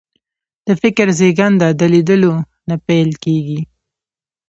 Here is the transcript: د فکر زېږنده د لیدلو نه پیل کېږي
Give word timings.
د 0.65 0.67
فکر 0.81 1.07
زېږنده 1.19 1.67
د 1.79 1.81
لیدلو 1.93 2.33
نه 2.69 2.75
پیل 2.85 3.09
کېږي 3.23 3.61